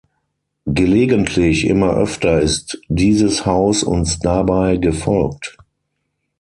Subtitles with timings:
[0.65, 5.57] Gelegentlich immer öfter ist dieses Haus uns dabei gefolgt.